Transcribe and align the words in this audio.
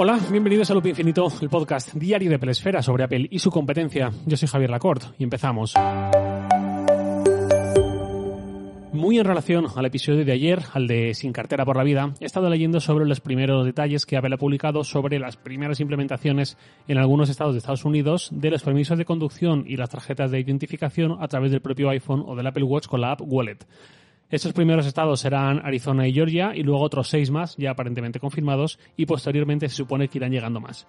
Hola, 0.00 0.20
bienvenidos 0.30 0.70
a 0.70 0.74
Loop 0.74 0.86
Infinito, 0.86 1.26
el 1.40 1.48
podcast 1.48 1.92
diario 1.94 2.30
de 2.30 2.38
Pelesfera 2.38 2.82
sobre 2.82 3.02
Apple 3.02 3.26
y 3.32 3.40
su 3.40 3.50
competencia. 3.50 4.12
Yo 4.26 4.36
soy 4.36 4.46
Javier 4.46 4.70
Lacorte 4.70 5.06
y 5.18 5.24
empezamos. 5.24 5.74
Muy 8.92 9.18
en 9.18 9.24
relación 9.24 9.66
al 9.74 9.86
episodio 9.86 10.24
de 10.24 10.30
ayer, 10.30 10.62
al 10.72 10.86
de 10.86 11.14
Sin 11.14 11.32
cartera 11.32 11.64
por 11.64 11.76
la 11.76 11.82
vida, 11.82 12.14
he 12.20 12.26
estado 12.26 12.48
leyendo 12.48 12.78
sobre 12.78 13.06
los 13.06 13.20
primeros 13.20 13.66
detalles 13.66 14.06
que 14.06 14.16
Apple 14.16 14.36
ha 14.36 14.38
publicado 14.38 14.84
sobre 14.84 15.18
las 15.18 15.36
primeras 15.36 15.80
implementaciones 15.80 16.56
en 16.86 16.98
algunos 16.98 17.28
estados 17.28 17.54
de 17.54 17.58
Estados 17.58 17.84
Unidos 17.84 18.28
de 18.30 18.52
los 18.52 18.62
permisos 18.62 18.98
de 18.98 19.04
conducción 19.04 19.64
y 19.66 19.78
las 19.78 19.90
tarjetas 19.90 20.30
de 20.30 20.38
identificación 20.38 21.16
a 21.20 21.26
través 21.26 21.50
del 21.50 21.60
propio 21.60 21.90
iPhone 21.90 22.22
o 22.24 22.36
del 22.36 22.46
Apple 22.46 22.62
Watch 22.62 22.86
con 22.86 23.00
la 23.00 23.10
app 23.10 23.22
Wallet. 23.22 23.66
Estos 24.30 24.52
primeros 24.52 24.86
estados 24.86 25.20
serán 25.20 25.64
Arizona 25.64 26.06
y 26.06 26.12
Georgia 26.12 26.52
y 26.54 26.62
luego 26.62 26.82
otros 26.82 27.08
seis 27.08 27.30
más, 27.30 27.56
ya 27.56 27.70
aparentemente 27.70 28.20
confirmados, 28.20 28.78
y 28.94 29.06
posteriormente 29.06 29.68
se 29.70 29.76
supone 29.76 30.08
que 30.08 30.18
irán 30.18 30.32
llegando 30.32 30.60
más. 30.60 30.86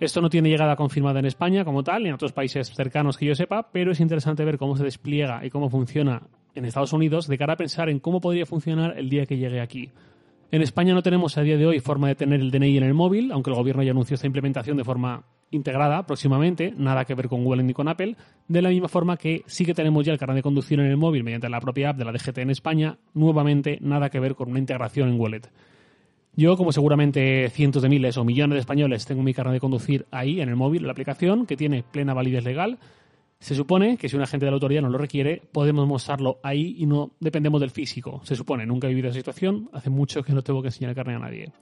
Esto 0.00 0.22
no 0.22 0.30
tiene 0.30 0.48
llegada 0.48 0.76
confirmada 0.76 1.18
en 1.18 1.26
España 1.26 1.62
como 1.62 1.84
tal, 1.84 2.02
ni 2.02 2.08
en 2.08 2.14
otros 2.14 2.32
países 2.32 2.72
cercanos 2.74 3.18
que 3.18 3.26
yo 3.26 3.34
sepa, 3.34 3.70
pero 3.70 3.92
es 3.92 4.00
interesante 4.00 4.46
ver 4.46 4.56
cómo 4.56 4.76
se 4.78 4.84
despliega 4.84 5.44
y 5.44 5.50
cómo 5.50 5.68
funciona 5.68 6.22
en 6.54 6.64
Estados 6.64 6.94
Unidos 6.94 7.28
de 7.28 7.36
cara 7.36 7.52
a 7.52 7.56
pensar 7.56 7.90
en 7.90 8.00
cómo 8.00 8.18
podría 8.18 8.46
funcionar 8.46 8.98
el 8.98 9.10
día 9.10 9.26
que 9.26 9.36
llegue 9.36 9.60
aquí. 9.60 9.90
En 10.50 10.62
España 10.62 10.94
no 10.94 11.02
tenemos 11.02 11.36
a 11.36 11.42
día 11.42 11.58
de 11.58 11.66
hoy 11.66 11.80
forma 11.80 12.08
de 12.08 12.14
tener 12.14 12.40
el 12.40 12.50
DNI 12.50 12.78
en 12.78 12.84
el 12.84 12.94
móvil, 12.94 13.30
aunque 13.30 13.50
el 13.50 13.56
gobierno 13.56 13.82
ya 13.82 13.90
anunció 13.90 14.14
esta 14.14 14.26
implementación 14.26 14.78
de 14.78 14.84
forma 14.84 15.26
integrada 15.50 16.06
próximamente, 16.06 16.72
nada 16.76 17.04
que 17.04 17.14
ver 17.14 17.28
con 17.28 17.44
Google 17.44 17.62
ni 17.62 17.72
con 17.72 17.88
Apple, 17.88 18.16
de 18.48 18.62
la 18.62 18.68
misma 18.68 18.88
forma 18.88 19.16
que 19.16 19.42
sí 19.46 19.64
que 19.64 19.74
tenemos 19.74 20.04
ya 20.04 20.12
el 20.12 20.18
carnet 20.18 20.36
de 20.36 20.42
conducir 20.42 20.80
en 20.80 20.86
el 20.86 20.96
móvil 20.96 21.24
mediante 21.24 21.48
la 21.48 21.60
propia 21.60 21.90
app 21.90 21.96
de 21.96 22.04
la 22.04 22.12
DGT 22.12 22.38
en 22.38 22.50
España, 22.50 22.98
nuevamente 23.14 23.78
nada 23.80 24.10
que 24.10 24.20
ver 24.20 24.34
con 24.34 24.50
una 24.50 24.58
integración 24.58 25.08
en 25.08 25.20
Wallet. 25.20 25.50
Yo, 26.36 26.56
como 26.56 26.72
seguramente 26.72 27.50
cientos 27.50 27.82
de 27.82 27.88
miles 27.88 28.16
o 28.16 28.24
millones 28.24 28.54
de 28.54 28.60
españoles, 28.60 29.04
tengo 29.04 29.22
mi 29.22 29.34
carnet 29.34 29.54
de 29.54 29.60
conducir 29.60 30.06
ahí 30.10 30.40
en 30.40 30.48
el 30.48 30.56
móvil, 30.56 30.82
en 30.82 30.86
la 30.86 30.92
aplicación, 30.92 31.44
que 31.44 31.56
tiene 31.56 31.82
plena 31.82 32.14
validez 32.14 32.44
legal. 32.44 32.78
Se 33.40 33.54
supone 33.54 33.96
que 33.96 34.08
si 34.08 34.16
un 34.16 34.22
agente 34.22 34.46
de 34.46 34.50
la 34.50 34.54
autoridad 34.54 34.82
nos 34.82 34.92
lo 34.92 34.98
requiere, 34.98 35.42
podemos 35.52 35.88
mostrarlo 35.88 36.38
ahí 36.42 36.76
y 36.78 36.86
no 36.86 37.12
dependemos 37.20 37.60
del 37.60 37.70
físico. 37.70 38.20
Se 38.22 38.36
supone, 38.36 38.64
nunca 38.64 38.86
he 38.86 38.90
vivido 38.90 39.08
esa 39.08 39.18
situación, 39.18 39.68
hace 39.72 39.90
mucho 39.90 40.22
que 40.22 40.32
no 40.32 40.42
tengo 40.42 40.62
que 40.62 40.68
enseñar 40.68 40.90
el 40.90 40.96
carnet 40.96 41.16
a 41.16 41.20
nadie. 41.20 41.52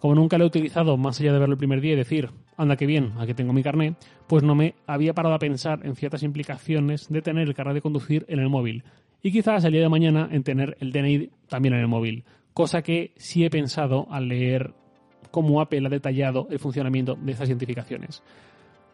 Como 0.00 0.14
nunca 0.14 0.38
lo 0.38 0.44
he 0.44 0.46
utilizado 0.46 0.96
más 0.96 1.20
allá 1.20 1.32
de 1.32 1.38
verlo 1.38 1.54
el 1.54 1.58
primer 1.58 1.80
día 1.80 1.92
y 1.92 1.96
decir, 1.96 2.30
anda 2.56 2.76
que 2.76 2.86
bien, 2.86 3.12
aquí 3.18 3.34
tengo 3.34 3.52
mi 3.52 3.62
carnet, 3.62 3.96
pues 4.26 4.42
no 4.42 4.54
me 4.54 4.74
había 4.86 5.14
parado 5.14 5.34
a 5.34 5.38
pensar 5.38 5.80
en 5.84 5.96
ciertas 5.96 6.22
implicaciones 6.22 7.08
de 7.08 7.22
tener 7.22 7.48
el 7.48 7.54
carnet 7.54 7.74
de 7.74 7.82
conducir 7.82 8.24
en 8.28 8.38
el 8.38 8.48
móvil. 8.48 8.84
Y 9.22 9.32
quizás 9.32 9.64
el 9.64 9.72
día 9.72 9.82
de 9.82 9.88
mañana 9.88 10.28
en 10.30 10.44
tener 10.44 10.76
el 10.80 10.92
DNI 10.92 11.30
también 11.48 11.74
en 11.74 11.80
el 11.80 11.88
móvil. 11.88 12.24
Cosa 12.54 12.82
que 12.82 13.12
sí 13.16 13.44
he 13.44 13.50
pensado 13.50 14.06
al 14.10 14.28
leer 14.28 14.72
cómo 15.30 15.60
Apple 15.60 15.86
ha 15.86 15.90
detallado 15.90 16.46
el 16.50 16.58
funcionamiento 16.58 17.16
de 17.16 17.32
estas 17.32 17.48
identificaciones. 17.48 18.22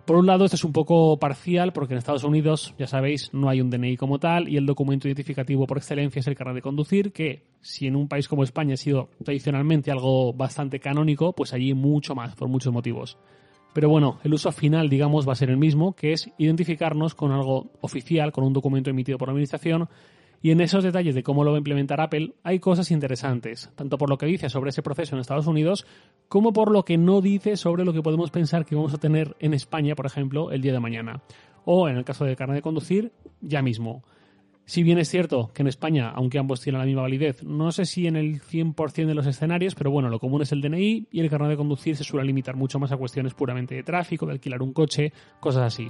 Por 0.05 0.16
un 0.16 0.27
lado, 0.27 0.44
esto 0.44 0.56
es 0.56 0.64
un 0.64 0.72
poco 0.72 1.19
parcial 1.19 1.72
porque 1.72 1.94
en 1.94 1.98
Estados 1.98 2.24
Unidos, 2.24 2.74
ya 2.78 2.86
sabéis, 2.86 3.30
no 3.33 3.48
hay 3.48 3.62
un 3.62 3.70
DNI 3.70 3.97
como 3.97 4.19
tal 4.19 4.50
y 4.50 4.58
el 4.58 4.66
documento 4.66 5.08
identificativo 5.08 5.66
por 5.66 5.78
excelencia 5.78 6.20
es 6.20 6.27
el 6.27 6.34
carnet 6.34 6.56
de 6.56 6.61
conducir, 6.61 7.11
que 7.11 7.46
si 7.62 7.86
en 7.86 7.96
un 7.96 8.06
país 8.06 8.28
como 8.28 8.44
España 8.44 8.74
ha 8.74 8.77
sido 8.77 9.08
tradicionalmente 9.24 9.91
algo 9.91 10.34
bastante 10.34 10.78
canónico, 10.78 11.33
pues 11.33 11.55
allí 11.55 11.72
mucho 11.72 12.14
más, 12.14 12.34
por 12.34 12.48
muchos 12.48 12.70
motivos. 12.70 13.16
Pero 13.72 13.88
bueno, 13.88 14.19
el 14.24 14.34
uso 14.34 14.52
final, 14.52 14.91
digamos, 14.91 15.27
va 15.27 15.33
a 15.33 15.36
ser 15.36 15.48
el 15.48 15.56
mismo, 15.56 15.94
que 15.94 16.12
es 16.12 16.30
identificarnos 16.36 17.14
con 17.14 17.33
algo 17.33 17.70
oficial, 17.80 18.30
con 18.30 18.44
un 18.44 18.52
documento 18.52 18.91
emitido 18.91 19.16
por 19.16 19.28
la 19.28 19.33
Administración, 19.33 19.89
y 20.44 20.50
en 20.50 20.60
esos 20.60 20.84
detalles 20.84 21.14
de 21.14 21.22
cómo 21.22 21.42
lo 21.42 21.52
va 21.52 21.56
a 21.56 21.58
implementar 21.58 22.02
Apple 22.02 22.34
hay 22.42 22.58
cosas 22.58 22.90
interesantes, 22.90 23.70
tanto 23.76 23.96
por 23.96 24.10
lo 24.10 24.18
que 24.18 24.26
dice 24.26 24.50
sobre 24.50 24.68
ese 24.68 24.82
proceso 24.82 25.16
en 25.16 25.22
Estados 25.22 25.46
Unidos, 25.46 25.86
como 26.28 26.52
por 26.52 26.70
lo 26.70 26.84
que 26.84 26.98
no 26.98 27.22
dice 27.22 27.56
sobre 27.56 27.82
lo 27.82 27.94
que 27.94 28.02
podemos 28.02 28.30
pensar 28.30 28.66
que 28.66 28.74
vamos 28.74 28.92
a 28.92 28.98
tener 28.98 29.34
en 29.40 29.54
España, 29.54 29.94
por 29.94 30.04
ejemplo, 30.04 30.52
el 30.52 30.60
día 30.60 30.74
de 30.74 30.80
mañana. 30.80 31.22
O 31.64 31.88
en 31.88 31.96
el 31.96 32.04
caso 32.04 32.27
de 32.27 32.36
carne 32.36 32.56
de 32.56 32.60
conducir, 32.60 33.10
ya 33.40 33.62
mismo. 33.62 34.04
Si 34.66 34.83
bien 34.83 34.98
es 34.98 35.08
cierto 35.08 35.50
que 35.54 35.62
en 35.62 35.68
España, 35.68 36.10
aunque 36.10 36.38
ambos 36.38 36.60
tienen 36.60 36.80
la 36.80 36.86
misma 36.86 37.00
validez, 37.00 37.42
no 37.42 37.72
sé 37.72 37.86
si 37.86 38.06
en 38.06 38.16
el 38.16 38.42
100% 38.42 39.06
de 39.06 39.14
los 39.14 39.27
escenarios, 39.27 39.74
pero 39.74 39.90
bueno, 39.90 40.10
lo 40.10 40.20
común 40.20 40.42
es 40.42 40.52
el 40.52 40.60
DNI 40.60 41.08
y 41.10 41.20
el 41.20 41.30
carnet 41.30 41.48
de 41.48 41.56
conducir 41.56 41.96
se 41.96 42.04
suele 42.04 42.27
limitar 42.27 42.54
mucho 42.54 42.78
más 42.78 42.92
a 42.92 42.98
cuestiones 42.98 43.33
puramente 43.33 43.77
de 43.77 43.83
tráfico, 43.83 44.27
de 44.27 44.33
alquilar 44.33 44.60
un 44.60 44.74
coche, 44.74 45.10
cosas 45.40 45.62
así. 45.62 45.88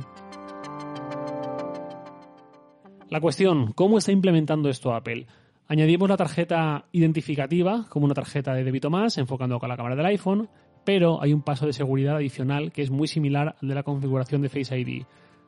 La 3.11 3.21
cuestión, 3.21 3.73
¿cómo 3.73 3.99
está 3.99 4.13
implementando 4.13 4.71
esto 4.71 4.95
Apple? 4.95 5.27
Añadimos 5.69 6.09
la 6.09 6.17
tarjeta 6.17 6.87
identificativa 6.91 7.87
como 7.89 8.07
una 8.07 8.15
tarjeta 8.15 8.55
de 8.55 8.65
débito 8.65 8.89
más, 8.91 9.19
enfocando 9.19 9.59
con 9.59 9.69
la 9.69 9.77
cámara 9.77 9.95
del 9.95 10.07
iPhone, 10.07 10.49
pero 10.85 11.23
hay 11.23 11.33
un 11.33 11.43
paso 11.43 11.67
de 11.67 11.75
seguridad 11.75 12.17
adicional 12.17 12.73
que 12.73 12.83
es 12.83 12.91
muy 12.91 13.07
similar 13.07 13.57
al 13.61 13.69
de 13.69 13.75
la 13.75 13.83
configuración 13.83 14.41
de 14.41 14.49
Face 14.49 14.79
ID. 14.79 15.05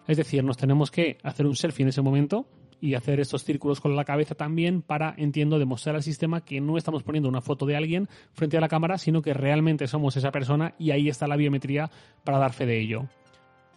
Es 0.06 0.16
decir, 0.18 0.44
nos 0.44 0.58
tenemos 0.58 0.90
que 0.90 1.18
hacer 1.22 1.46
un 1.46 1.56
selfie 1.56 1.82
en 1.82 1.88
ese 1.88 2.02
momento 2.02 2.46
y 2.80 2.94
hacer 2.94 3.20
estos 3.20 3.42
círculos 3.42 3.80
con 3.80 3.96
la 3.96 4.04
cabeza 4.04 4.34
también 4.34 4.82
para, 4.82 5.14
entiendo, 5.16 5.58
demostrar 5.58 5.96
al 5.96 6.02
sistema 6.02 6.44
que 6.44 6.60
no 6.60 6.76
estamos 6.76 7.02
poniendo 7.02 7.28
una 7.28 7.40
foto 7.40 7.64
de 7.64 7.76
alguien 7.76 8.08
frente 8.32 8.58
a 8.58 8.60
la 8.60 8.68
cámara, 8.68 8.98
sino 8.98 9.22
que 9.22 9.32
realmente 9.32 9.86
somos 9.86 10.16
esa 10.16 10.30
persona 10.30 10.74
y 10.78 10.90
ahí 10.90 11.08
está 11.08 11.26
la 11.26 11.36
biometría 11.36 11.90
para 12.22 12.38
dar 12.38 12.52
fe 12.52 12.66
de 12.66 12.80
ello. 12.80 13.08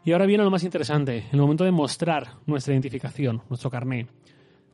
Y 0.04 0.14
ahora 0.14 0.26
viene 0.26 0.44
lo 0.44 0.50
más 0.50 0.64
interesante, 0.64 1.26
el 1.32 1.40
momento 1.40 1.66
de 1.66 1.72
mostrar 1.72 2.36
nuestra 2.46 2.74
identificación, 2.74 3.42
nuestro 3.50 3.70
carné. 3.70 4.08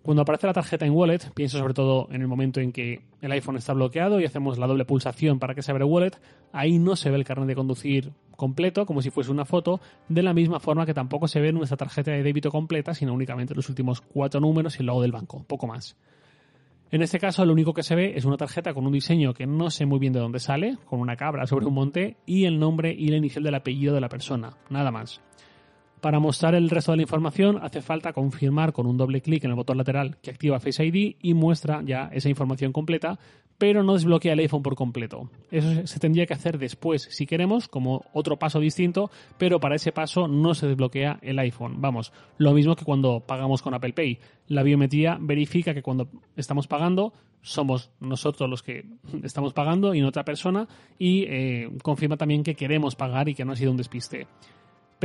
Cuando 0.04 0.22
aparece 0.22 0.46
la 0.46 0.54
tarjeta 0.54 0.86
en 0.86 0.94
Wallet, 0.94 1.32
pienso 1.34 1.58
sobre 1.58 1.74
todo 1.74 2.08
en 2.12 2.22
el 2.22 2.28
momento 2.28 2.60
en 2.60 2.72
que 2.72 3.02
el 3.22 3.32
iPhone 3.32 3.58
está 3.58 3.74
bloqueado 3.74 4.20
y 4.20 4.26
hacemos 4.26 4.60
la 4.60 4.68
doble 4.68 4.86
pulsación 4.86 5.40
para 5.40 5.56
que 5.56 5.64
se 5.64 5.72
abra 5.72 5.88
Wallet, 5.88 6.12
ahí 6.52 6.78
no 6.78 6.96
se 6.96 7.10
ve 7.10 7.16
el 7.16 7.24
carnet 7.24 7.48
de 7.48 7.56
conducir 7.56 8.12
completo, 8.36 8.86
como 8.86 9.02
si 9.02 9.10
fuese 9.10 9.32
una 9.32 9.46
foto, 9.46 9.82
de 10.08 10.22
la 10.22 10.36
misma 10.36 10.60
forma 10.60 10.86
que 10.86 10.94
tampoco 10.94 11.28
se 11.28 11.40
ve 11.40 11.52
nuestra 11.52 11.76
tarjeta 11.76 12.12
de 12.12 12.22
débito 12.22 12.52
completa, 12.52 12.94
sino 12.94 13.14
únicamente 13.14 13.56
los 13.56 13.68
últimos 13.68 14.02
cuatro 14.02 14.40
números 14.40 14.76
y 14.76 14.82
el 14.82 14.86
logo 14.86 15.02
del 15.02 15.12
banco, 15.12 15.44
poco 15.48 15.66
más. 15.66 15.98
En 16.92 17.02
este 17.02 17.20
caso, 17.20 17.44
lo 17.46 17.54
único 17.54 17.74
que 17.74 17.84
se 17.84 17.96
ve 17.96 18.14
es 18.16 18.26
una 18.26 18.38
tarjeta 18.38 18.74
con 18.74 18.86
un 18.86 18.94
diseño 18.94 19.34
que 19.34 19.48
no 19.48 19.70
sé 19.70 19.86
muy 19.86 20.00
bien 20.00 20.14
de 20.14 20.20
dónde 20.20 20.40
sale, 20.40 20.78
con 20.86 21.00
una 21.00 21.16
cabra 21.16 21.48
sobre 21.48 21.66
un 21.66 21.74
monte 21.74 22.18
y 22.26 22.46
el 22.46 22.60
nombre 22.60 22.94
y 22.94 23.08
la 23.08 23.18
inicial 23.18 23.44
del 23.44 23.56
apellido 23.56 23.94
de 23.96 24.02
la 24.02 24.10
persona, 24.10 24.58
nada 24.70 24.92
más. 24.92 25.22
Para 26.06 26.20
mostrar 26.20 26.54
el 26.54 26.70
resto 26.70 26.92
de 26.92 26.98
la 26.98 27.02
información 27.02 27.58
hace 27.64 27.82
falta 27.82 28.14
confirmar 28.14 28.74
con 28.74 28.86
un 28.86 28.96
doble 28.96 29.22
clic 29.22 29.44
en 29.44 29.50
el 29.50 29.56
botón 29.56 29.80
lateral 29.80 30.18
que 30.22 30.30
activa 30.30 30.60
Face 30.60 30.86
ID 30.86 31.16
y 31.20 31.34
muestra 31.34 31.82
ya 31.84 32.12
esa 32.14 32.30
información 32.30 32.72
completa, 32.72 33.18
pero 33.58 33.82
no 33.82 33.94
desbloquea 33.94 34.34
el 34.34 34.40
iPhone 34.42 34.62
por 34.62 34.76
completo. 34.76 35.32
Eso 35.50 35.88
se 35.88 36.00
tendría 36.00 36.28
que 36.28 36.36
hacer 36.36 36.60
después 36.60 37.08
si 37.10 37.26
queremos, 37.26 37.68
como 37.68 38.06
otro 38.14 38.38
paso 38.38 38.60
distinto, 38.60 39.10
pero 39.40 39.60
para 39.60 39.78
ese 39.78 39.92
paso 39.92 40.28
no 40.28 40.54
se 40.54 40.68
desbloquea 40.68 41.18
el 41.24 41.40
iPhone. 41.40 41.82
Vamos, 41.82 42.14
lo 42.38 42.54
mismo 42.54 42.76
que 42.76 42.86
cuando 42.86 43.22
pagamos 43.22 43.64
con 43.64 43.74
Apple 43.74 43.94
Pay. 43.94 44.20
La 44.50 44.62
biometría 44.62 45.18
verifica 45.20 45.74
que 45.74 45.82
cuando 45.82 46.08
estamos 46.36 46.68
pagando 46.68 47.14
somos 47.42 47.90
nosotros 48.00 48.48
los 48.48 48.62
que 48.62 48.86
estamos 49.24 49.54
pagando 49.54 49.96
y 49.96 50.02
no 50.02 50.10
otra 50.10 50.24
persona 50.24 50.68
y 51.00 51.24
eh, 51.24 51.72
confirma 51.82 52.16
también 52.16 52.44
que 52.44 52.54
queremos 52.54 52.96
pagar 52.96 53.28
y 53.28 53.34
que 53.34 53.44
no 53.44 53.54
ha 53.54 53.56
sido 53.56 53.72
un 53.72 53.78
despiste 53.78 54.28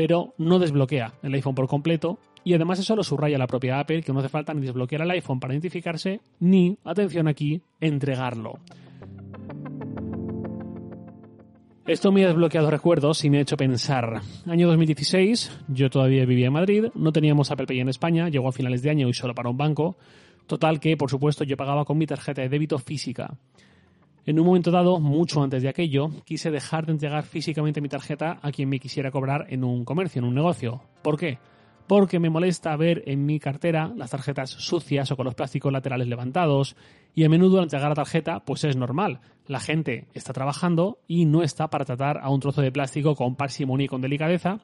pero 0.00 0.33
no 0.38 0.59
desbloquea 0.59 1.12
el 1.22 1.34
iPhone 1.34 1.55
por 1.55 1.69
completo 1.69 2.19
y 2.43 2.55
además 2.55 2.78
eso 2.78 2.97
lo 2.97 3.05
subraya 3.05 3.37
la 3.37 3.47
propia 3.47 3.78
Apple 3.78 4.00
que 4.00 4.15
no 4.15 4.21
hace 4.21 4.31
falta 4.31 4.55
ni 4.55 4.62
desbloquear 4.62 5.03
el 5.03 5.11
iPhone 5.11 5.38
para 5.38 5.53
identificarse 5.53 6.22
ni, 6.38 6.78
atención 6.84 7.28
aquí, 7.28 7.61
entregarlo. 7.83 8.60
Esto 11.87 12.12
me 12.12 12.25
ha 12.25 12.28
desbloqueado 12.28 12.71
recuerdos 12.71 13.22
y 13.27 13.28
me 13.28 13.37
ha 13.37 13.43
hecho 13.43 13.59
pensar. 13.59 14.22
Año 14.47 14.69
2016, 14.69 15.65
yo 15.69 15.91
todavía 15.91 16.25
vivía 16.25 16.47
en 16.47 16.55
Madrid, 16.55 16.87
no 16.94 17.12
teníamos 17.12 17.50
Apple 17.50 17.66
Pay 17.66 17.81
en 17.81 17.91
España, 17.91 18.31
llegó 18.31 18.49
a 18.49 18.53
finales 18.53 18.81
de 18.81 18.89
año 18.89 19.06
y 19.06 19.12
solo 19.12 19.34
para 19.34 19.50
un 19.50 19.59
banco. 19.59 19.99
Total 20.47 20.81
que, 20.81 20.97
por 20.97 21.10
supuesto, 21.10 21.44
yo 21.44 21.59
pagaba 21.59 21.84
con 21.84 21.99
mi 21.99 22.06
tarjeta 22.06 22.41
de 22.41 22.49
débito 22.49 22.78
física. 22.78 23.37
En 24.27 24.39
un 24.39 24.47
momento 24.47 24.71
dado, 24.71 25.01
mucho 25.01 25.43
antes 25.43 25.63
de 25.63 25.69
aquello, 25.69 26.11
quise 26.25 26.51
dejar 26.51 26.84
de 26.84 26.93
entregar 26.93 27.25
físicamente 27.25 27.81
mi 27.81 27.89
tarjeta 27.89 28.39
a 28.43 28.53
quien 28.53 28.69
me 28.69 28.78
quisiera 28.78 29.11
cobrar 29.11 29.47
en 29.49 29.65
un 29.65 29.84
comercio, 29.84 30.21
en 30.21 30.27
un 30.27 30.34
negocio. 30.34 30.83
¿Por 31.03 31.19
qué? 31.19 31.39
Porque 31.87 32.21
me 32.21 32.31
molesta 32.31 32.77
ver 32.77 33.03
en 33.07 33.25
mi 33.25 33.41
cartera 33.41 33.93
las 33.97 34.11
tarjetas 34.11 34.51
sucias 34.51 35.11
o 35.11 35.17
con 35.17 35.25
los 35.25 35.34
plásticos 35.34 35.72
laterales 35.72 36.07
levantados 36.07 36.77
y 37.15 37.25
a 37.25 37.28
menudo 37.28 37.59
al 37.59 37.65
entregar 37.65 37.89
la 37.89 37.95
tarjeta 37.95 38.41
pues 38.41 38.63
es 38.65 38.77
normal. 38.77 39.21
La 39.47 39.59
gente 39.59 40.07
está 40.13 40.33
trabajando 40.33 40.99
y 41.09 41.25
no 41.25 41.43
está 41.43 41.69
para 41.69 41.87
tratar 41.87 42.19
a 42.19 42.28
un 42.28 42.41
trozo 42.41 42.61
de 42.61 42.71
plástico 42.71 43.16
con 43.16 43.37
parsimonia 43.37 43.87
y 43.87 43.89
con 43.89 44.03
delicadeza. 44.03 44.61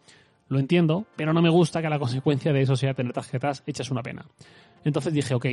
Lo 0.48 0.60
entiendo, 0.60 1.06
pero 1.16 1.32
no 1.32 1.42
me 1.42 1.50
gusta 1.50 1.82
que 1.82 1.88
la 1.88 1.98
consecuencia 1.98 2.52
de 2.52 2.60
eso 2.60 2.76
sea 2.76 2.94
tener 2.94 3.12
tarjetas 3.12 3.64
hechas 3.66 3.90
una 3.90 4.02
pena. 4.02 4.26
Entonces 4.84 5.12
dije, 5.12 5.34
ok, 5.34 5.46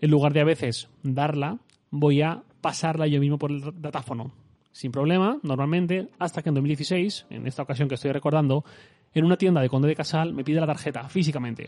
en 0.00 0.10
lugar 0.10 0.32
de 0.32 0.40
a 0.40 0.44
veces 0.44 0.88
darla, 1.02 1.58
voy 1.90 2.22
a 2.22 2.42
pasarla 2.64 3.06
yo 3.06 3.20
mismo 3.20 3.38
por 3.38 3.50
el 3.50 3.60
datáfono. 3.78 4.32
Sin 4.72 4.90
problema, 4.90 5.38
normalmente, 5.42 6.08
hasta 6.18 6.40
que 6.40 6.48
en 6.48 6.54
2016, 6.54 7.26
en 7.28 7.46
esta 7.46 7.62
ocasión 7.62 7.90
que 7.90 7.96
estoy 7.96 8.10
recordando, 8.10 8.64
en 9.12 9.26
una 9.26 9.36
tienda 9.36 9.60
de 9.60 9.68
Conde 9.68 9.86
de 9.86 9.94
Casal 9.94 10.32
me 10.32 10.44
pide 10.44 10.60
la 10.60 10.66
tarjeta 10.66 11.06
físicamente. 11.10 11.66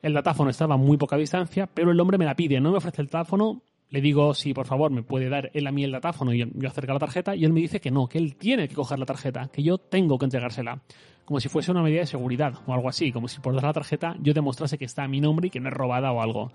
El 0.00 0.14
datáfono 0.14 0.48
estaba 0.48 0.76
a 0.76 0.78
muy 0.78 0.96
poca 0.96 1.16
distancia, 1.16 1.66
pero 1.66 1.90
el 1.90 1.98
hombre 1.98 2.18
me 2.18 2.24
la 2.24 2.36
pide, 2.36 2.60
no 2.60 2.70
me 2.70 2.76
ofrece 2.76 3.02
el 3.02 3.08
teléfono 3.08 3.62
Le 3.90 4.00
digo 4.00 4.32
si 4.32 4.54
por 4.54 4.66
favor 4.66 4.92
me 4.92 5.02
puede 5.02 5.28
dar 5.28 5.50
él 5.54 5.66
a 5.66 5.72
mí 5.72 5.82
el 5.82 5.90
datáfono 5.90 6.32
y 6.32 6.38
yo 6.38 6.68
acercar 6.68 6.94
la 6.94 7.00
tarjeta 7.00 7.34
y 7.34 7.44
él 7.44 7.52
me 7.52 7.60
dice 7.60 7.80
que 7.80 7.90
no, 7.90 8.06
que 8.06 8.18
él 8.18 8.36
tiene 8.36 8.68
que 8.68 8.76
coger 8.76 9.00
la 9.00 9.06
tarjeta, 9.06 9.48
que 9.52 9.64
yo 9.64 9.78
tengo 9.78 10.18
que 10.18 10.26
entregársela. 10.26 10.82
Como 11.24 11.40
si 11.40 11.48
fuese 11.48 11.72
una 11.72 11.82
medida 11.82 12.00
de 12.00 12.06
seguridad 12.06 12.54
o 12.64 12.72
algo 12.72 12.88
así, 12.88 13.10
como 13.10 13.26
si 13.26 13.40
por 13.40 13.54
dar 13.56 13.64
la 13.64 13.72
tarjeta 13.72 14.14
yo 14.20 14.32
demostrase 14.34 14.78
que 14.78 14.84
está 14.84 15.02
a 15.02 15.08
mi 15.08 15.20
nombre 15.20 15.48
y 15.48 15.50
que 15.50 15.58
no 15.58 15.68
es 15.68 15.74
robada 15.74 16.12
o 16.12 16.22
algo. 16.22 16.52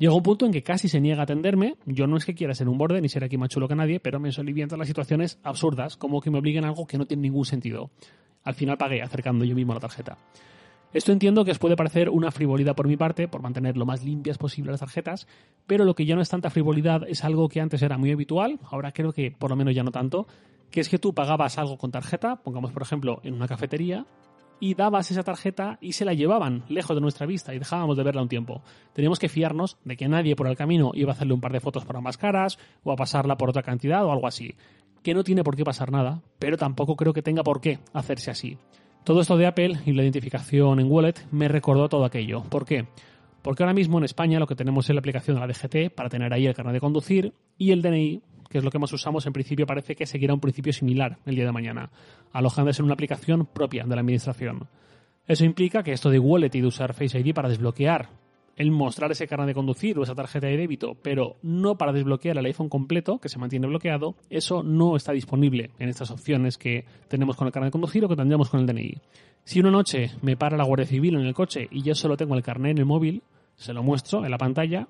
Llegó 0.00 0.16
un 0.16 0.22
punto 0.22 0.46
en 0.46 0.52
que 0.52 0.62
casi 0.62 0.88
se 0.88 0.98
niega 0.98 1.20
a 1.20 1.24
atenderme. 1.24 1.76
Yo 1.84 2.06
no 2.06 2.16
es 2.16 2.24
que 2.24 2.34
quiera 2.34 2.54
ser 2.54 2.70
un 2.70 2.78
borde 2.78 3.02
ni 3.02 3.10
ser 3.10 3.22
aquí 3.22 3.36
más 3.36 3.50
chulo 3.50 3.68
que 3.68 3.74
nadie, 3.74 4.00
pero 4.00 4.18
me 4.18 4.32
solí 4.32 4.54
viendo 4.54 4.78
las 4.78 4.88
situaciones 4.88 5.38
absurdas, 5.42 5.98
como 5.98 6.22
que 6.22 6.30
me 6.30 6.38
obliguen 6.38 6.64
a 6.64 6.68
algo 6.68 6.86
que 6.86 6.96
no 6.96 7.04
tiene 7.04 7.24
ningún 7.24 7.44
sentido. 7.44 7.90
Al 8.42 8.54
final 8.54 8.78
pagué 8.78 9.02
acercando 9.02 9.44
yo 9.44 9.54
mismo 9.54 9.74
la 9.74 9.80
tarjeta. 9.80 10.16
Esto 10.94 11.12
entiendo 11.12 11.44
que 11.44 11.50
os 11.50 11.58
puede 11.58 11.76
parecer 11.76 12.08
una 12.08 12.30
frivolidad 12.30 12.74
por 12.74 12.88
mi 12.88 12.96
parte, 12.96 13.28
por 13.28 13.42
mantener 13.42 13.76
lo 13.76 13.84
más 13.84 14.02
limpias 14.02 14.38
posible 14.38 14.70
las 14.70 14.80
tarjetas, 14.80 15.28
pero 15.66 15.84
lo 15.84 15.94
que 15.94 16.06
ya 16.06 16.14
no 16.14 16.22
es 16.22 16.30
tanta 16.30 16.48
frivolidad 16.48 17.02
es 17.06 17.22
algo 17.22 17.50
que 17.50 17.60
antes 17.60 17.82
era 17.82 17.98
muy 17.98 18.10
habitual, 18.10 18.58
ahora 18.70 18.92
creo 18.92 19.12
que 19.12 19.30
por 19.30 19.50
lo 19.50 19.56
menos 19.56 19.74
ya 19.74 19.82
no 19.82 19.90
tanto, 19.90 20.26
que 20.70 20.80
es 20.80 20.88
que 20.88 20.98
tú 20.98 21.12
pagabas 21.12 21.58
algo 21.58 21.76
con 21.76 21.90
tarjeta, 21.90 22.36
pongamos 22.36 22.72
por 22.72 22.80
ejemplo 22.80 23.20
en 23.22 23.34
una 23.34 23.46
cafetería, 23.46 24.06
y 24.60 24.74
dabas 24.74 25.10
esa 25.10 25.22
tarjeta 25.22 25.78
y 25.80 25.92
se 25.92 26.04
la 26.04 26.14
llevaban 26.14 26.62
lejos 26.68 26.94
de 26.94 27.00
nuestra 27.00 27.26
vista 27.26 27.54
y 27.54 27.58
dejábamos 27.58 27.96
de 27.96 28.04
verla 28.04 28.22
un 28.22 28.28
tiempo. 28.28 28.62
Teníamos 28.92 29.18
que 29.18 29.28
fiarnos 29.28 29.78
de 29.84 29.96
que 29.96 30.08
nadie 30.08 30.36
por 30.36 30.46
el 30.46 30.56
camino 30.56 30.92
iba 30.94 31.10
a 31.10 31.14
hacerle 31.14 31.34
un 31.34 31.40
par 31.40 31.52
de 31.52 31.60
fotos 31.60 31.84
para 31.84 32.00
más 32.00 32.18
caras 32.18 32.58
o 32.84 32.92
a 32.92 32.96
pasarla 32.96 33.36
por 33.36 33.48
otra 33.48 33.62
cantidad 33.62 34.04
o 34.04 34.12
algo 34.12 34.26
así. 34.26 34.54
Que 35.02 35.14
no 35.14 35.24
tiene 35.24 35.42
por 35.42 35.56
qué 35.56 35.64
pasar 35.64 35.90
nada, 35.90 36.22
pero 36.38 36.58
tampoco 36.58 36.94
creo 36.94 37.14
que 37.14 37.22
tenga 37.22 37.42
por 37.42 37.60
qué 37.60 37.78
hacerse 37.94 38.30
así. 38.30 38.58
Todo 39.02 39.22
esto 39.22 39.38
de 39.38 39.46
Apple 39.46 39.80
y 39.86 39.92
la 39.92 40.02
identificación 40.02 40.78
en 40.78 40.90
Wallet 40.90 41.14
me 41.30 41.48
recordó 41.48 41.88
todo 41.88 42.04
aquello. 42.04 42.42
¿Por 42.42 42.66
qué? 42.66 42.86
Porque 43.42 43.62
ahora 43.62 43.72
mismo 43.72 43.96
en 43.96 44.04
España 44.04 44.38
lo 44.38 44.46
que 44.46 44.54
tenemos 44.54 44.88
es 44.88 44.94
la 44.94 44.98
aplicación 44.98 45.36
de 45.36 45.40
la 45.40 45.46
DGT 45.46 45.94
para 45.94 46.10
tener 46.10 46.32
ahí 46.34 46.46
el 46.46 46.54
carnet 46.54 46.74
de 46.74 46.80
conducir 46.80 47.32
y 47.56 47.70
el 47.70 47.80
DNI, 47.80 48.20
que 48.50 48.58
es 48.58 48.64
lo 48.64 48.70
que 48.70 48.80
más 48.80 48.92
usamos, 48.92 49.24
en 49.26 49.32
principio 49.32 49.64
parece 49.64 49.94
que 49.94 50.06
seguirá 50.06 50.34
un 50.34 50.40
principio 50.40 50.72
similar 50.72 51.18
el 51.24 51.36
día 51.36 51.46
de 51.46 51.52
mañana, 51.52 51.90
alojándose 52.32 52.82
en 52.82 52.86
una 52.86 52.94
aplicación 52.94 53.46
propia 53.46 53.84
de 53.84 53.94
la 53.94 54.00
administración. 54.00 54.66
Eso 55.26 55.44
implica 55.44 55.84
que 55.84 55.92
esto 55.92 56.10
de 56.10 56.18
Wallet 56.18 56.50
y 56.54 56.60
de 56.60 56.66
usar 56.66 56.92
Face 56.92 57.18
ID 57.18 57.32
para 57.32 57.48
desbloquear 57.48 58.08
el 58.56 58.72
mostrar 58.72 59.12
ese 59.12 59.28
carnet 59.28 59.46
de 59.46 59.54
conducir 59.54 59.98
o 59.98 60.02
esa 60.02 60.16
tarjeta 60.16 60.48
de 60.48 60.56
débito, 60.56 60.96
pero 61.00 61.36
no 61.42 61.78
para 61.78 61.92
desbloquear 61.92 62.36
el 62.36 62.44
iPhone 62.46 62.68
completo, 62.68 63.18
que 63.18 63.28
se 63.28 63.38
mantiene 63.38 63.68
bloqueado, 63.68 64.16
eso 64.28 64.64
no 64.64 64.96
está 64.96 65.12
disponible 65.12 65.70
en 65.78 65.88
estas 65.88 66.10
opciones 66.10 66.58
que 66.58 66.84
tenemos 67.08 67.36
con 67.36 67.46
el 67.46 67.52
carnet 67.52 67.68
de 67.68 67.72
conducir 67.72 68.04
o 68.04 68.08
que 68.08 68.16
tendríamos 68.16 68.50
con 68.50 68.60
el 68.60 68.66
DNI. 68.66 68.98
Si 69.44 69.60
una 69.60 69.70
noche 69.70 70.10
me 70.22 70.36
para 70.36 70.56
la 70.56 70.64
Guardia 70.64 70.86
Civil 70.86 71.14
en 71.14 71.24
el 71.24 71.34
coche 71.34 71.68
y 71.70 71.82
yo 71.82 71.94
solo 71.94 72.16
tengo 72.16 72.34
el 72.34 72.42
carnet 72.42 72.72
en 72.72 72.78
el 72.78 72.86
móvil, 72.86 73.22
se 73.54 73.72
lo 73.72 73.82
muestro 73.82 74.24
en 74.24 74.30
la 74.30 74.38
pantalla 74.38 74.88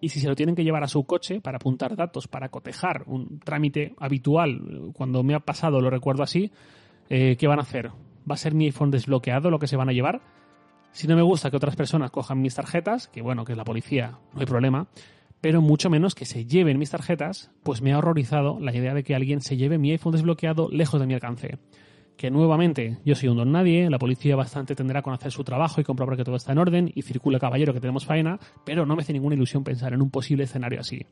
y 0.00 0.08
si 0.08 0.20
se 0.20 0.28
lo 0.28 0.34
tienen 0.34 0.54
que 0.54 0.64
llevar 0.64 0.82
a 0.82 0.88
su 0.88 1.04
coche 1.04 1.40
para 1.40 1.56
apuntar 1.56 1.96
datos, 1.96 2.28
para 2.28 2.48
cotejar 2.48 3.04
un 3.06 3.38
trámite 3.40 3.94
habitual, 3.98 4.92
cuando 4.94 5.22
me 5.22 5.34
ha 5.34 5.40
pasado 5.40 5.80
lo 5.80 5.90
recuerdo 5.90 6.22
así, 6.22 6.50
eh, 7.08 7.36
¿qué 7.36 7.46
van 7.46 7.58
a 7.58 7.62
hacer? 7.62 7.90
¿Va 8.28 8.34
a 8.34 8.38
ser 8.38 8.54
mi 8.54 8.66
iPhone 8.66 8.90
desbloqueado 8.90 9.50
lo 9.50 9.58
que 9.58 9.66
se 9.66 9.76
van 9.76 9.88
a 9.88 9.92
llevar? 9.92 10.22
Si 10.92 11.06
no 11.06 11.16
me 11.16 11.22
gusta 11.22 11.50
que 11.50 11.56
otras 11.56 11.76
personas 11.76 12.10
cojan 12.10 12.40
mis 12.40 12.54
tarjetas, 12.54 13.08
que 13.08 13.22
bueno, 13.22 13.44
que 13.44 13.52
es 13.52 13.58
la 13.58 13.64
policía, 13.64 14.18
no 14.32 14.40
hay 14.40 14.46
problema, 14.46 14.88
pero 15.40 15.60
mucho 15.62 15.88
menos 15.88 16.14
que 16.14 16.24
se 16.24 16.44
lleven 16.44 16.78
mis 16.78 16.90
tarjetas, 16.90 17.50
pues 17.62 17.80
me 17.80 17.92
ha 17.92 17.98
horrorizado 17.98 18.58
la 18.60 18.74
idea 18.74 18.94
de 18.94 19.04
que 19.04 19.14
alguien 19.14 19.40
se 19.40 19.56
lleve 19.56 19.78
mi 19.78 19.92
iPhone 19.92 20.12
desbloqueado 20.12 20.68
lejos 20.70 21.00
de 21.00 21.06
mi 21.06 21.14
alcance. 21.14 21.58
Que 22.20 22.30
nuevamente, 22.30 22.98
yo 23.02 23.14
soy 23.14 23.30
un 23.30 23.38
don 23.38 23.50
nadie, 23.50 23.88
la 23.88 23.98
policía 23.98 24.36
bastante 24.36 24.74
tendrá 24.74 25.00
con 25.00 25.14
hacer 25.14 25.32
su 25.32 25.42
trabajo 25.42 25.80
y 25.80 25.84
comprobar 25.84 26.18
que 26.18 26.22
todo 26.22 26.36
está 26.36 26.52
en 26.52 26.58
orden 26.58 26.92
y 26.94 27.00
circula 27.00 27.38
caballero 27.38 27.72
que 27.72 27.80
tenemos 27.80 28.04
faena, 28.04 28.38
pero 28.62 28.84
no 28.84 28.94
me 28.94 29.00
hace 29.00 29.14
ninguna 29.14 29.36
ilusión 29.36 29.64
pensar 29.64 29.94
en 29.94 30.02
un 30.02 30.10
posible 30.10 30.44
escenario 30.44 30.80
así. 30.80 31.06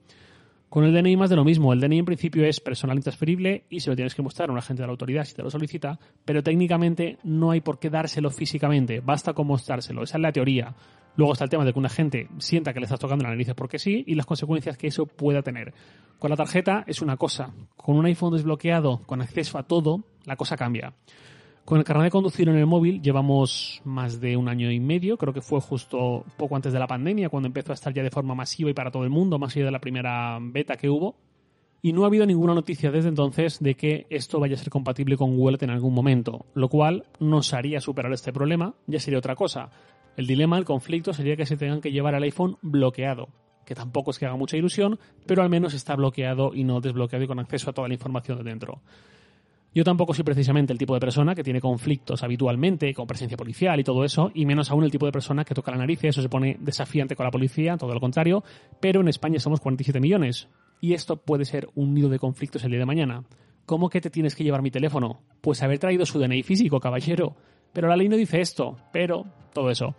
Con 0.68 0.84
el 0.84 0.92
DNI 0.92 1.16
más 1.16 1.30
de 1.30 1.36
lo 1.36 1.44
mismo. 1.44 1.72
El 1.72 1.80
DNI 1.80 2.00
en 2.00 2.04
principio 2.04 2.44
es 2.44 2.60
personal 2.60 2.96
intransferible 2.96 3.64
y 3.70 3.80
se 3.80 3.88
lo 3.88 3.96
tienes 3.96 4.14
que 4.14 4.20
mostrar 4.20 4.50
a 4.50 4.52
un 4.52 4.58
agente 4.58 4.82
de 4.82 4.86
la 4.86 4.90
autoridad 4.90 5.24
si 5.24 5.34
te 5.34 5.42
lo 5.42 5.50
solicita, 5.50 5.98
pero 6.26 6.42
técnicamente 6.42 7.18
no 7.24 7.50
hay 7.50 7.62
por 7.62 7.78
qué 7.78 7.88
dárselo 7.88 8.30
físicamente, 8.30 9.00
basta 9.00 9.32
con 9.32 9.46
mostrárselo. 9.46 10.02
Esa 10.02 10.18
es 10.18 10.22
la 10.22 10.32
teoría. 10.32 10.74
Luego 11.16 11.32
está 11.32 11.44
el 11.44 11.50
tema 11.50 11.64
de 11.64 11.72
que 11.72 11.78
un 11.78 11.86
agente 11.86 12.28
sienta 12.38 12.74
que 12.74 12.80
le 12.80 12.84
estás 12.84 13.00
tocando 13.00 13.24
la 13.24 13.30
nariz 13.30 13.52
porque 13.56 13.78
sí 13.78 14.04
y 14.06 14.14
las 14.14 14.26
consecuencias 14.26 14.76
que 14.76 14.88
eso 14.88 15.06
pueda 15.06 15.42
tener. 15.42 15.72
Con 16.18 16.30
la 16.30 16.36
tarjeta 16.36 16.84
es 16.86 17.00
una 17.00 17.16
cosa. 17.16 17.50
Con 17.74 17.96
un 17.96 18.04
iPhone 18.04 18.34
desbloqueado, 18.34 19.00
con 19.06 19.22
acceso 19.22 19.58
a 19.58 19.62
todo, 19.62 20.04
la 20.26 20.36
cosa 20.36 20.56
cambia. 20.56 20.92
Con 21.68 21.76
el 21.76 21.84
carnet 21.84 22.04
de 22.04 22.10
conducir 22.10 22.48
en 22.48 22.56
el 22.56 22.64
móvil 22.64 23.02
llevamos 23.02 23.82
más 23.84 24.22
de 24.22 24.38
un 24.38 24.48
año 24.48 24.72
y 24.72 24.80
medio, 24.80 25.18
creo 25.18 25.34
que 25.34 25.42
fue 25.42 25.60
justo 25.60 26.24
poco 26.38 26.56
antes 26.56 26.72
de 26.72 26.78
la 26.78 26.86
pandemia, 26.86 27.28
cuando 27.28 27.46
empezó 27.46 27.72
a 27.72 27.74
estar 27.74 27.92
ya 27.92 28.02
de 28.02 28.08
forma 28.08 28.34
masiva 28.34 28.70
y 28.70 28.72
para 28.72 28.90
todo 28.90 29.04
el 29.04 29.10
mundo, 29.10 29.38
más 29.38 29.54
allá 29.54 29.66
de 29.66 29.70
la 29.72 29.78
primera 29.78 30.38
beta 30.40 30.78
que 30.78 30.88
hubo. 30.88 31.16
Y 31.82 31.92
no 31.92 32.04
ha 32.04 32.06
habido 32.06 32.24
ninguna 32.24 32.54
noticia 32.54 32.90
desde 32.90 33.10
entonces 33.10 33.60
de 33.60 33.74
que 33.74 34.06
esto 34.08 34.40
vaya 34.40 34.54
a 34.54 34.58
ser 34.58 34.70
compatible 34.70 35.18
con 35.18 35.38
Wallet 35.38 35.62
en 35.62 35.68
algún 35.68 35.92
momento, 35.92 36.46
lo 36.54 36.70
cual 36.70 37.04
nos 37.20 37.52
haría 37.52 37.82
superar 37.82 38.14
este 38.14 38.32
problema, 38.32 38.74
ya 38.86 38.98
sería 38.98 39.18
otra 39.18 39.36
cosa. 39.36 39.68
El 40.16 40.26
dilema, 40.26 40.56
el 40.56 40.64
conflicto 40.64 41.12
sería 41.12 41.36
que 41.36 41.44
se 41.44 41.58
tengan 41.58 41.82
que 41.82 41.92
llevar 41.92 42.14
el 42.14 42.22
iPhone 42.22 42.56
bloqueado, 42.62 43.28
que 43.66 43.74
tampoco 43.74 44.12
es 44.12 44.18
que 44.18 44.24
haga 44.24 44.36
mucha 44.36 44.56
ilusión, 44.56 44.98
pero 45.26 45.42
al 45.42 45.50
menos 45.50 45.74
está 45.74 45.94
bloqueado 45.96 46.54
y 46.54 46.64
no 46.64 46.80
desbloqueado 46.80 47.26
y 47.26 47.28
con 47.28 47.40
acceso 47.40 47.68
a 47.68 47.74
toda 47.74 47.88
la 47.88 47.94
información 47.94 48.38
de 48.38 48.44
dentro. 48.44 48.80
Yo 49.74 49.84
tampoco 49.84 50.14
soy 50.14 50.24
precisamente 50.24 50.72
el 50.72 50.78
tipo 50.78 50.94
de 50.94 51.00
persona 51.00 51.34
que 51.34 51.44
tiene 51.44 51.60
conflictos 51.60 52.22
habitualmente 52.22 52.92
con 52.94 53.06
presencia 53.06 53.36
policial 53.36 53.78
y 53.78 53.84
todo 53.84 54.04
eso, 54.04 54.30
y 54.34 54.46
menos 54.46 54.70
aún 54.70 54.84
el 54.84 54.90
tipo 54.90 55.06
de 55.06 55.12
persona 55.12 55.44
que 55.44 55.54
toca 55.54 55.70
la 55.70 55.78
nariz 55.78 56.02
eso 56.04 56.22
se 56.22 56.28
pone 56.28 56.56
desafiante 56.60 57.14
con 57.14 57.24
la 57.24 57.30
policía, 57.30 57.76
todo 57.76 57.92
lo 57.92 58.00
contrario, 58.00 58.42
pero 58.80 59.00
en 59.00 59.08
España 59.08 59.38
somos 59.38 59.60
47 59.60 60.00
millones, 60.00 60.48
y 60.80 60.94
esto 60.94 61.16
puede 61.16 61.44
ser 61.44 61.68
un 61.74 61.94
nido 61.94 62.08
de 62.08 62.18
conflictos 62.18 62.64
el 62.64 62.70
día 62.70 62.80
de 62.80 62.86
mañana. 62.86 63.24
¿Cómo 63.66 63.90
que 63.90 64.00
te 64.00 64.10
tienes 64.10 64.34
que 64.34 64.44
llevar 64.44 64.62
mi 64.62 64.70
teléfono? 64.70 65.20
Pues 65.42 65.62
haber 65.62 65.78
traído 65.78 66.06
su 66.06 66.18
DNI 66.18 66.42
físico, 66.42 66.80
caballero. 66.80 67.36
Pero 67.72 67.88
la 67.88 67.96
ley 67.96 68.08
no 68.08 68.16
dice 68.16 68.40
esto, 68.40 68.76
pero 68.92 69.26
todo 69.52 69.70
eso. 69.70 69.94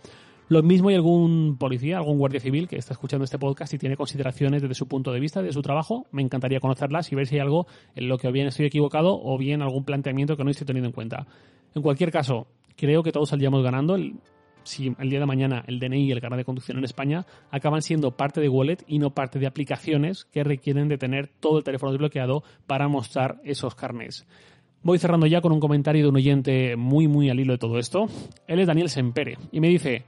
Lo 0.50 0.64
mismo 0.64 0.90
hay 0.90 0.96
algún 0.96 1.58
policía, 1.60 1.98
algún 1.98 2.18
guardia 2.18 2.40
civil 2.40 2.68
que 2.68 2.76
está 2.76 2.94
escuchando 2.94 3.24
este 3.24 3.38
podcast 3.38 3.72
y 3.76 3.78
tiene 3.78 3.96
consideraciones 3.96 4.64
desde 4.64 4.74
su 4.74 4.88
punto 4.88 5.12
de 5.12 5.20
vista, 5.20 5.44
de 5.44 5.54
su 5.54 5.62
trabajo. 5.62 6.08
Me 6.12 6.24
encantaría 6.24 6.60
conocerlas 6.60 7.12
y 7.12 7.16
ver 7.16 7.28
si 7.28 7.36
hay 7.36 7.42
algo 7.42 7.68
en 7.94 8.10
lo 8.10 8.18
que 8.18 8.28
o 8.28 8.32
bien 8.32 8.48
estoy 8.48 8.66
equivocado 8.66 9.16
o 9.22 9.38
bien 9.38 9.62
algún 9.62 9.84
planteamiento 9.84 10.36
que 10.36 10.44
no 10.44 10.50
estoy 10.50 10.66
teniendo 10.66 10.88
en 10.88 10.94
cuenta. 10.94 11.28
En 11.76 11.84
cualquier 11.84 12.12
caso, 12.12 12.48
creo 12.76 13.04
que 13.04 13.12
todos 13.12 13.30
saldríamos 13.30 13.62
ganando. 13.62 13.96
si 14.64 14.92
el 14.98 15.10
día 15.12 15.20
de 15.20 15.28
mañana 15.28 15.64
el 15.68 15.80
DNI 15.80 16.06
y 16.06 16.12
el 16.12 16.20
carnet 16.20 16.40
de 16.40 16.46
conducción 16.46 16.80
en 16.80 16.84
España 16.84 17.28
acaban 17.52 17.84
siendo 17.84 18.18
parte 18.18 18.42
de 18.42 18.50
wallet 18.50 18.80
y 18.88 18.98
no 18.98 19.12
parte 19.12 19.38
de 19.38 19.46
aplicaciones 19.46 20.26
que 20.26 20.44
requieren 20.44 20.88
de 20.88 20.98
tener 20.98 21.28
todo 21.28 21.60
el 21.60 21.64
teléfono 21.64 21.92
desbloqueado 21.92 22.42
para 22.66 22.88
mostrar 22.88 23.40
esos 23.44 23.76
carnets. 23.76 24.26
Voy 24.82 24.98
cerrando 24.98 25.28
ya 25.28 25.42
con 25.42 25.52
un 25.52 25.60
comentario 25.60 26.02
de 26.02 26.10
un 26.10 26.16
oyente 26.16 26.76
muy 26.76 27.08
muy 27.08 27.30
al 27.30 27.40
hilo 27.40 27.54
de 27.54 27.60
todo 27.60 27.78
esto. 27.78 28.08
Él 28.48 28.60
es 28.60 28.66
Daniel 28.66 28.90
Sempere 28.90 29.38
y 29.52 29.60
me 29.60 29.68
dice, 29.68 30.06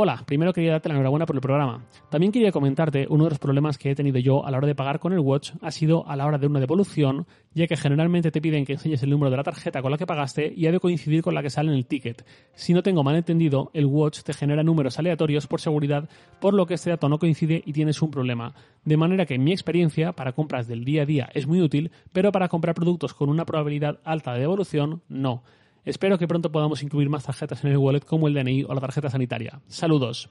Hola, 0.00 0.22
primero 0.24 0.52
quería 0.52 0.70
darte 0.70 0.88
la 0.88 0.94
enhorabuena 0.94 1.26
por 1.26 1.34
el 1.34 1.42
programa. 1.42 1.84
También 2.08 2.30
quería 2.30 2.52
comentarte 2.52 3.08
uno 3.10 3.24
de 3.24 3.30
los 3.30 3.40
problemas 3.40 3.78
que 3.78 3.90
he 3.90 3.96
tenido 3.96 4.20
yo 4.20 4.46
a 4.46 4.50
la 4.52 4.58
hora 4.58 4.68
de 4.68 4.76
pagar 4.76 5.00
con 5.00 5.12
el 5.12 5.18
Watch 5.18 5.50
ha 5.60 5.72
sido 5.72 6.08
a 6.08 6.14
la 6.14 6.24
hora 6.24 6.38
de 6.38 6.46
una 6.46 6.60
devolución, 6.60 7.26
ya 7.52 7.66
que 7.66 7.76
generalmente 7.76 8.30
te 8.30 8.40
piden 8.40 8.64
que 8.64 8.74
enseñes 8.74 9.02
el 9.02 9.10
número 9.10 9.28
de 9.28 9.38
la 9.38 9.42
tarjeta 9.42 9.82
con 9.82 9.90
la 9.90 9.98
que 9.98 10.06
pagaste 10.06 10.52
y 10.56 10.68
ha 10.68 10.70
de 10.70 10.78
coincidir 10.78 11.20
con 11.20 11.34
la 11.34 11.42
que 11.42 11.50
sale 11.50 11.72
en 11.72 11.76
el 11.76 11.86
ticket. 11.86 12.24
Si 12.54 12.74
no 12.74 12.84
tengo 12.84 13.02
mal 13.02 13.16
entendido, 13.16 13.72
el 13.74 13.86
Watch 13.86 14.20
te 14.20 14.34
genera 14.34 14.62
números 14.62 15.00
aleatorios 15.00 15.48
por 15.48 15.60
seguridad, 15.60 16.08
por 16.40 16.54
lo 16.54 16.64
que 16.66 16.74
este 16.74 16.90
dato 16.90 17.08
no 17.08 17.18
coincide 17.18 17.60
y 17.66 17.72
tienes 17.72 18.00
un 18.00 18.12
problema. 18.12 18.54
De 18.84 18.96
manera 18.96 19.26
que 19.26 19.34
en 19.34 19.42
mi 19.42 19.50
experiencia, 19.50 20.12
para 20.12 20.30
compras 20.30 20.68
del 20.68 20.84
día 20.84 21.02
a 21.02 21.06
día 21.06 21.28
es 21.34 21.48
muy 21.48 21.60
útil, 21.60 21.90
pero 22.12 22.30
para 22.30 22.46
comprar 22.46 22.76
productos 22.76 23.14
con 23.14 23.30
una 23.30 23.44
probabilidad 23.44 23.98
alta 24.04 24.32
de 24.34 24.42
devolución, 24.42 25.02
no. 25.08 25.42
Espero 25.84 26.18
que 26.18 26.28
pronto 26.28 26.52
podamos 26.52 26.82
incluir 26.82 27.08
más 27.08 27.24
tarjetas 27.24 27.64
en 27.64 27.70
el 27.70 27.78
wallet 27.78 28.00
como 28.00 28.28
el 28.28 28.34
DNI 28.34 28.64
o 28.64 28.74
la 28.74 28.80
tarjeta 28.80 29.08
sanitaria. 29.10 29.60
Saludos. 29.66 30.30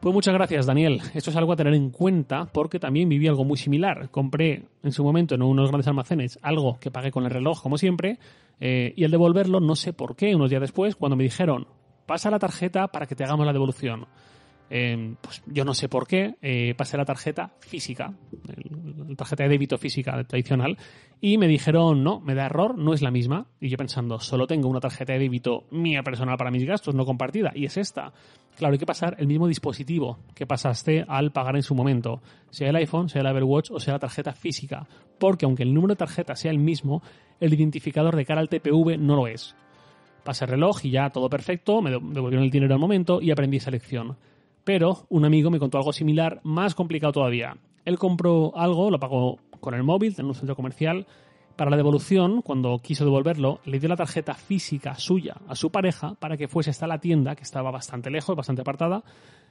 Pues 0.00 0.12
muchas 0.12 0.34
gracias, 0.34 0.66
Daniel. 0.66 1.00
Esto 1.14 1.30
es 1.30 1.36
algo 1.36 1.52
a 1.52 1.56
tener 1.56 1.74
en 1.74 1.90
cuenta 1.90 2.46
porque 2.52 2.78
también 2.78 3.08
viví 3.08 3.26
algo 3.28 3.44
muy 3.44 3.56
similar. 3.56 4.10
Compré 4.10 4.64
en 4.82 4.92
su 4.92 5.02
momento 5.02 5.34
en 5.34 5.42
unos 5.42 5.68
grandes 5.68 5.88
almacenes 5.88 6.38
algo 6.42 6.78
que 6.78 6.90
pagué 6.90 7.10
con 7.10 7.24
el 7.24 7.30
reloj, 7.30 7.62
como 7.62 7.78
siempre, 7.78 8.18
eh, 8.60 8.92
y 8.94 9.04
al 9.04 9.10
devolverlo, 9.10 9.58
no 9.58 9.74
sé 9.74 9.92
por 9.92 10.14
qué, 10.14 10.34
unos 10.34 10.50
días 10.50 10.60
después, 10.60 10.96
cuando 10.96 11.16
me 11.16 11.24
dijeron, 11.24 11.66
pasa 12.04 12.30
la 12.30 12.38
tarjeta 12.38 12.88
para 12.88 13.06
que 13.06 13.14
te 13.14 13.24
hagamos 13.24 13.46
la 13.46 13.52
devolución. 13.52 14.06
Em, 14.68 15.16
pues 15.20 15.42
yo 15.46 15.64
no 15.64 15.74
sé 15.74 15.88
por 15.88 16.06
qué, 16.06 16.34
eh, 16.42 16.74
pasé 16.76 16.96
la 16.96 17.04
tarjeta 17.04 17.52
física, 17.60 18.12
la 19.08 19.16
tarjeta 19.16 19.44
de 19.44 19.48
débito 19.48 19.78
física 19.78 20.24
tradicional, 20.24 20.76
y 21.20 21.38
me 21.38 21.48
dijeron, 21.48 22.04
no, 22.04 22.20
me 22.20 22.34
da 22.34 22.46
error, 22.46 22.76
no 22.76 22.92
es 22.92 23.00
la 23.00 23.10
misma. 23.10 23.46
Y 23.58 23.68
yo 23.68 23.78
pensando, 23.78 24.20
solo 24.20 24.46
tengo 24.46 24.68
una 24.68 24.80
tarjeta 24.80 25.14
de 25.14 25.18
débito 25.18 25.64
mía 25.70 26.02
personal 26.02 26.36
para 26.36 26.50
mis 26.50 26.64
gastos, 26.64 26.94
no 26.94 27.06
compartida, 27.06 27.52
y 27.54 27.64
es 27.64 27.76
esta. 27.78 28.12
Claro, 28.56 28.72
hay 28.72 28.78
que 28.78 28.86
pasar 28.86 29.16
el 29.18 29.26
mismo 29.26 29.48
dispositivo 29.48 30.18
que 30.34 30.46
pasaste 30.46 31.04
al 31.08 31.32
pagar 31.32 31.56
en 31.56 31.62
su 31.62 31.74
momento, 31.74 32.20
sea 32.50 32.68
el 32.68 32.76
iPhone, 32.76 33.08
sea 33.08 33.22
el 33.22 33.26
Apple 33.28 33.44
Watch 33.44 33.70
o 33.70 33.80
sea 33.80 33.94
la 33.94 33.98
tarjeta 33.98 34.32
física, 34.32 34.86
porque 35.18 35.46
aunque 35.46 35.62
el 35.62 35.72
número 35.72 35.94
de 35.94 35.98
tarjeta 35.98 36.36
sea 36.36 36.50
el 36.50 36.58
mismo, 36.58 37.02
el 37.40 37.54
identificador 37.54 38.14
de 38.14 38.24
cara 38.24 38.40
al 38.40 38.48
TPV 38.48 38.98
no 38.98 39.16
lo 39.16 39.26
es. 39.26 39.56
Pasé 40.22 40.44
el 40.44 40.50
reloj 40.50 40.84
y 40.84 40.90
ya 40.90 41.10
todo 41.10 41.30
perfecto, 41.30 41.80
me 41.80 41.90
devolvieron 41.90 42.44
el 42.44 42.50
dinero 42.50 42.74
al 42.74 42.80
momento 42.80 43.22
y 43.22 43.30
aprendí 43.30 43.58
esa 43.58 43.70
lección. 43.70 44.16
Pero 44.64 45.06
un 45.08 45.24
amigo 45.24 45.50
me 45.50 45.60
contó 45.60 45.78
algo 45.78 45.92
similar, 45.92 46.40
más 46.42 46.74
complicado 46.74 47.12
todavía. 47.12 47.56
Él 47.84 47.98
compró 47.98 48.52
algo, 48.56 48.90
lo 48.90 48.98
pagó 48.98 49.38
con 49.66 49.74
el 49.74 49.82
móvil 49.82 50.14
en 50.16 50.26
un 50.26 50.34
centro 50.36 50.54
comercial. 50.54 51.08
Para 51.56 51.72
la 51.72 51.76
devolución, 51.76 52.40
cuando 52.40 52.78
quiso 52.78 53.04
devolverlo, 53.04 53.58
le 53.64 53.80
dio 53.80 53.88
la 53.88 53.96
tarjeta 53.96 54.34
física 54.34 54.94
suya 54.94 55.38
a 55.48 55.56
su 55.56 55.72
pareja 55.72 56.14
para 56.20 56.36
que 56.36 56.46
fuese 56.46 56.70
hasta 56.70 56.86
la 56.86 57.00
tienda, 57.00 57.34
que 57.34 57.42
estaba 57.42 57.72
bastante 57.72 58.08
lejos, 58.08 58.36
bastante 58.36 58.60
apartada. 58.62 59.02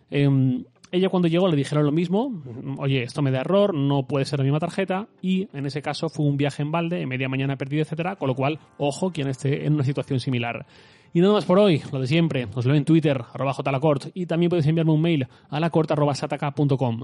Em, 0.10 0.63
ella 0.89 1.10
cuando 1.10 1.27
llegó 1.27 1.50
le 1.50 1.57
dijeron 1.57 1.84
lo 1.84 1.91
mismo, 1.91 2.31
oye, 2.77 3.03
esto 3.03 3.22
me 3.22 3.29
da 3.29 3.41
error, 3.41 3.74
no 3.74 4.07
puede 4.07 4.24
ser 4.24 4.39
la 4.39 4.43
misma 4.45 4.60
tarjeta, 4.60 5.10
y 5.22 5.50
en 5.51 5.65
ese 5.65 5.81
caso 5.81 6.07
fue 6.07 6.25
un 6.25 6.38
viaje 6.38 6.62
en 6.62 6.72
balde, 6.72 7.01
en 7.01 7.10
media 7.10 7.27
mañana 7.27 7.57
perdido, 7.57 7.81
etcétera, 7.81 8.15
con 8.15 8.29
lo 8.29 8.36
cual, 8.36 8.60
ojo, 8.77 9.12
quien 9.12 9.27
esté 9.27 9.65
en 9.65 9.74
una 9.74 9.84
situación 9.84 10.22
similar. 10.22 10.65
Y 11.13 11.19
nada 11.19 11.34
más 11.34 11.43
por 11.43 11.60
hoy, 11.60 11.81
lo 11.91 12.00
de 12.00 12.07
siempre, 12.07 12.48
os 12.55 12.65
leo 12.65 12.75
en 12.75 12.86
Twitter, 12.86 13.22
arroba 13.34 13.53
jlacort, 13.53 14.12
y 14.13 14.27
también 14.27 14.50
podéis 14.50 14.67
enviarme 14.67 14.93
un 14.93 15.01
mail 15.01 15.27
a 15.50 15.60
lacort.sataka.com. 15.60 17.03